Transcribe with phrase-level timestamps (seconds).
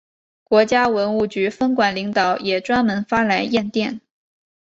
[0.43, 4.01] 国家文物局分管领导也专门发来唁电。